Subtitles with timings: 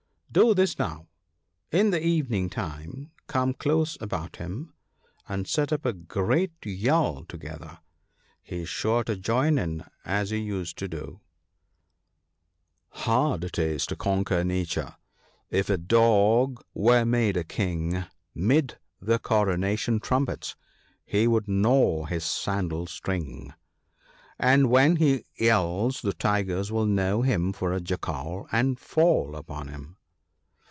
[0.33, 1.07] Do this, now!—
[1.79, 4.73] in the evening time come close about him,
[5.27, 7.79] and set up a great yell together—
[8.41, 11.19] he is sure to join in (8?), as he used to do,
[13.03, 14.95] —"Hard it is to conquer nature:
[15.49, 20.55] if a dog were made a King, Mid the coronation trumpets
[21.05, 23.53] he would gnaw his sandal string."
[24.39, 29.67] And when he yells the Tigers will know him for a Jackal and fall upon
[29.67, 29.97] him.'